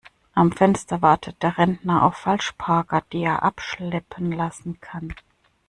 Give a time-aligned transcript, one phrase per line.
[0.33, 5.13] Am Fenster wartet der Rentner auf Falschparker, die er abschleppen lassen kann.